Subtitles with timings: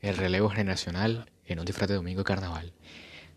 [0.00, 2.72] el relevo generacional en un disfraz de domingo carnaval.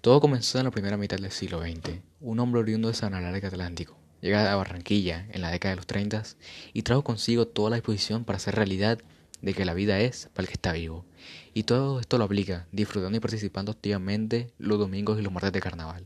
[0.00, 2.00] Todo comenzó en la primera mitad del siglo XX.
[2.20, 5.86] Un hombre oriundo de San Larga Atlántico llega a Barranquilla en la década de los
[5.86, 6.22] 30
[6.72, 8.98] y trajo consigo toda la disposición para hacer realidad
[9.40, 11.04] de que la vida es para el que está vivo.
[11.54, 15.60] Y todo esto lo aplica, disfrutando y participando activamente los domingos y los martes de
[15.60, 16.04] carnaval.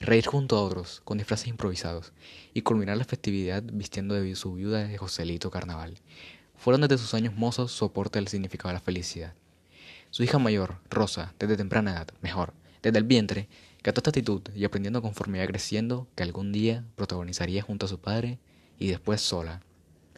[0.00, 2.12] Reír junto a otros, con disfraces improvisados,
[2.54, 6.00] y culminar la festividad vistiendo de su viuda de Joselito Carnaval.
[6.56, 9.34] Fueron desde sus años mozos soporte del significado de la felicidad.
[10.12, 13.48] Su hija mayor, Rosa, desde temprana edad, mejor, desde el vientre,
[13.80, 18.38] cató esta actitud y aprendiendo conforme creciendo que algún día protagonizaría junto a su padre
[18.78, 19.62] y después sola,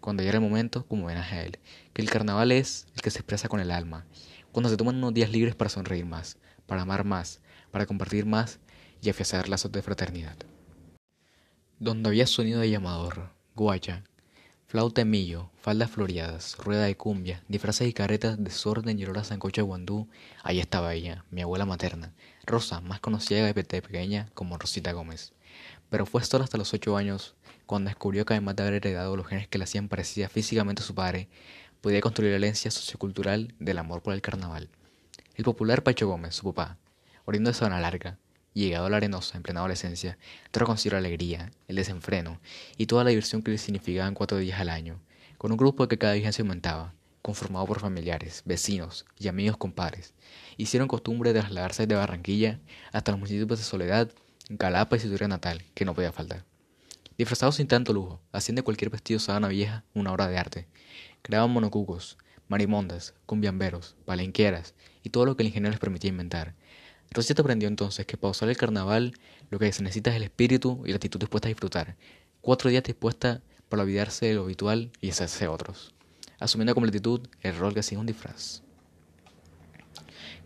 [0.00, 1.60] cuando llegara el momento como homenaje a él,
[1.92, 4.06] que el carnaval es el que se expresa con el alma,
[4.50, 7.40] cuando se toman unos días libres para sonreír más, para amar más,
[7.70, 8.58] para compartir más
[9.00, 10.36] y afianzar lazos de fraternidad.
[11.78, 14.02] Donde había sonido de llamador, guaya,
[14.68, 19.24] Flauta de millo, faldas floreadas, rueda de cumbia, disfraces y caretas, desorden y olor a
[19.24, 20.08] sancocho de guandú,
[20.42, 22.12] ahí estaba ella, mi abuela materna,
[22.44, 25.32] Rosa, más conocida de pequeña como Rosita Gómez.
[25.88, 29.28] Pero fue solo hasta los ocho años cuando descubrió que además de haber heredado los
[29.28, 31.28] genes que le hacían parecida físicamente a su padre,
[31.80, 34.68] podía construir la herencia sociocultural del amor por el carnaval.
[35.36, 36.76] El popular Pacho Gómez, su papá,
[37.24, 38.18] oriundo de Sabana Larga,
[38.60, 40.18] llegado a la arenosa en plena adolescencia,
[40.50, 42.40] trajo consigo la alegría, el desenfreno
[42.76, 45.00] y toda la diversión que le significaban cuatro días al año,
[45.38, 50.14] con un grupo que cada día se aumentaba, conformado por familiares, vecinos y amigos compadres.
[50.56, 52.60] Hicieron costumbre de trasladarse de Barranquilla
[52.92, 54.10] hasta los municipios de Soledad,
[54.48, 56.44] Galapa y su tierra natal, que no podía faltar.
[57.18, 60.68] Disfrazados sin tanto lujo, hacían de cualquier vestido sábana vieja una obra de arte.
[61.22, 66.54] Creaban monocucos, marimondas, cumbiamberos, palenqueras y todo lo que el ingenio les permitía inventar,
[67.10, 69.14] Rosita aprendió entonces que para usar el carnaval
[69.50, 71.96] lo que se necesita es el espíritu y la actitud dispuesta a disfrutar.
[72.40, 75.94] Cuatro días dispuesta para olvidarse de lo habitual y hacerse otros,
[76.38, 78.62] asumiendo con completitud el rol que hacía un disfraz.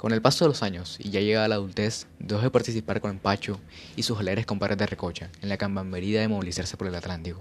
[0.01, 3.11] Con el paso de los años y ya llegada la adultez, dejó de participar con
[3.11, 3.61] Empacho
[3.97, 7.39] y sus alegres compadres de Recocha en la cambamberida de movilizarse por el Atlántico.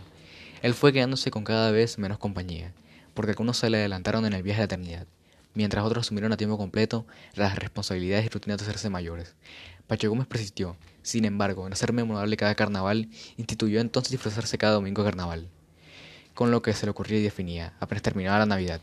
[0.61, 2.73] Él fue quedándose con cada vez menos compañía,
[3.13, 5.07] porque algunos se le adelantaron en el viaje de la eternidad,
[5.53, 9.35] mientras otros asumieron a tiempo completo las responsabilidades y rutinas de hacerse mayores.
[9.87, 15.03] Pacho Gómez persistió, sin embargo, en hacer memorable cada carnaval, instituyó entonces disfrazarse cada domingo
[15.03, 15.47] de carnaval,
[16.33, 18.81] con lo que se le ocurría y definía, apenas terminaba la Navidad.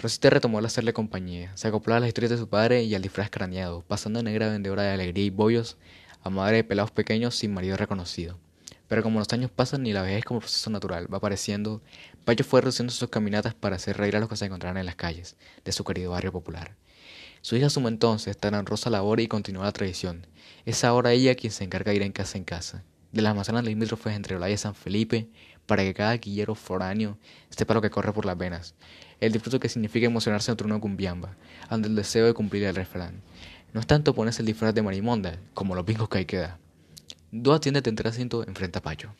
[0.00, 3.02] Rosita retomó el hacerle compañía, se acopló a las historias de su padre y al
[3.02, 5.76] disfraz craneado, pasando de negra vendedora de alegría y bollos
[6.22, 8.38] a madre de pelados pequeños sin marido reconocido.
[8.94, 11.82] Pero como los años pasan y la vejez como proceso natural va apareciendo,
[12.24, 14.94] Pacho fue reduciendo sus caminatas para hacer reír a los que se encontraran en las
[14.94, 15.34] calles
[15.64, 16.76] de su querido barrio popular.
[17.40, 20.28] Su hija asume entonces tan honrosa labor y continúa la tradición.
[20.64, 23.64] Es ahora ella quien se encarga de ir en casa en casa, de las manzanas
[23.64, 25.26] limítrofes entre Olaya y San Felipe,
[25.66, 27.18] para que cada quillero foráneo
[27.50, 28.76] sepa lo que corre por las venas,
[29.18, 31.34] el disfrute que significa emocionarse en turno cumbiamba,
[31.68, 33.22] ante el deseo de cumplir el refrán.
[33.72, 36.63] No es tanto ponerse el disfraz de marimonda, como los bingos que hay que dar.
[37.36, 39.12] Dos atiende a asiento enfrente a Pacho.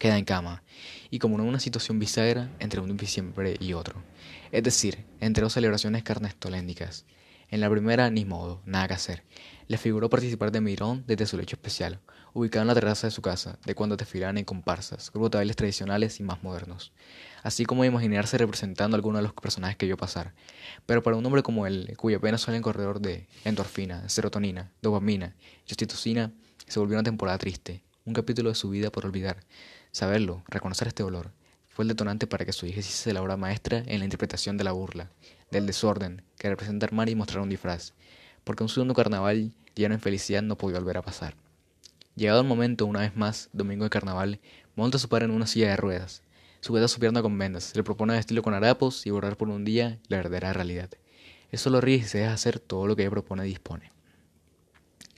[0.00, 0.64] Queda en cama,
[1.10, 4.02] y como en una situación bisagra entre un diciembre y otro.
[4.50, 7.04] Es decir, entre dos celebraciones carnestoléndicas.
[7.50, 9.22] En la primera, ni modo, nada que hacer.
[9.68, 12.00] Le figuró participar de Mirón desde su lecho especial,
[12.32, 15.54] ubicado en la terraza de su casa, de cuando desfilaban en comparsas, grupos de bailes
[15.54, 16.90] tradicionales y más modernos.
[17.44, 20.34] Así como imaginarse representando alguno de los personajes que vio pasar.
[20.84, 25.36] Pero para un hombre como él, cuya pena suele en corredor de endorfina, serotonina, dopamina
[25.64, 25.74] y
[26.66, 29.38] se volvió una temporada triste, un capítulo de su vida por olvidar.
[29.92, 31.30] Saberlo, reconocer este dolor,
[31.68, 34.64] fue el detonante para que su hija hiciese la obra maestra en la interpretación de
[34.64, 35.10] la burla,
[35.50, 37.92] del desorden, que representa armar y mostrar un disfraz,
[38.44, 41.34] porque un segundo carnaval lleno en felicidad no podía volver a pasar.
[42.14, 44.38] Llegado el momento, una vez más, domingo de carnaval,
[44.76, 46.22] monta a su padre en una silla de ruedas,
[46.60, 49.98] sujeta su pierna con vendas, le propone vestirlo con harapos y borrar por un día
[50.08, 50.90] la verdadera realidad.
[51.50, 53.93] Eso lo ríe y se deja hacer todo lo que ella propone y dispone.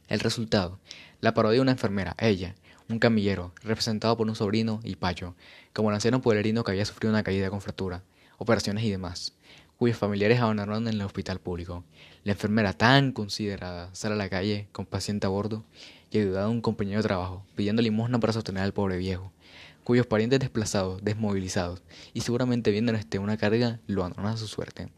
[0.08, 0.78] El resultado,
[1.20, 2.54] la parodia de una enfermera, ella,
[2.88, 5.34] un camillero, representado por un sobrino y Pacho,
[5.72, 8.04] como el anciano pueblerino que había sufrido una caída con fractura,
[8.38, 9.34] operaciones y demás,
[9.78, 11.82] cuyos familiares abandonaron en el hospital público.
[12.22, 15.64] La enfermera tan considerada sale a la calle con paciente a bordo
[16.12, 19.32] y ayuda a un compañero de trabajo, pidiendo limosna para sostener al pobre viejo,
[19.82, 21.82] cuyos parientes desplazados, desmovilizados
[22.14, 24.88] y seguramente viendo en este una carga, lo abandonan a su suerte.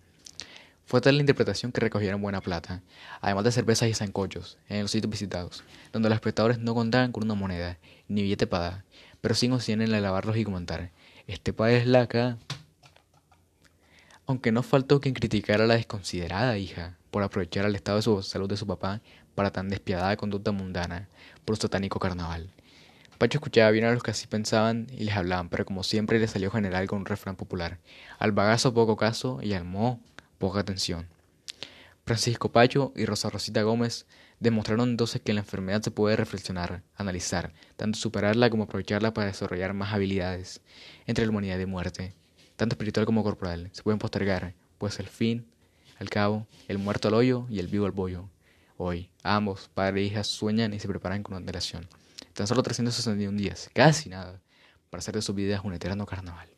[0.89, 2.81] Fue tal la interpretación que recogieron buena plata,
[3.21, 5.63] además de cervezas y zancochos, en los sitios visitados,
[5.93, 7.77] donde los espectadores no contaban con una moneda,
[8.09, 8.87] ni billete para
[9.21, 10.91] pero sí en el lavarlos y comentar,
[11.27, 12.39] este país es la acá.
[14.25, 18.23] Aunque no faltó quien criticara a la desconsiderada hija por aprovechar el estado de su
[18.23, 19.03] salud de su papá
[19.35, 21.07] para tan despiadada conducta mundana
[21.45, 22.51] por un satánico carnaval.
[23.19, 26.29] Pacho escuchaba bien a los que así pensaban y les hablaban, pero como siempre le
[26.29, 27.79] salió general con un refrán popular,
[28.19, 30.01] al bagazo poco caso y al moho
[30.39, 31.09] poca atención.
[32.05, 34.07] Francisco Pacho y Rosa Rosita Gómez
[34.41, 39.75] demostraron entonces que la enfermedad se puede reflexionar, analizar, tanto superarla como aprovecharla para desarrollar
[39.75, 40.63] más habilidades
[41.07, 42.15] entre la humanidad y muerte,
[42.57, 43.69] tanto espiritual como corporal.
[43.73, 45.47] Se pueden postergar, pues el fin,
[45.99, 48.31] al cabo, el muerto al hoyo y el vivo al bollo.
[48.77, 51.89] Hoy, ambos, padre e hija, sueñan y se preparan con antelación.
[52.33, 54.41] Tan solo 361 días, casi nada,
[54.89, 56.49] para hacer de sus vidas un eterno carnaval.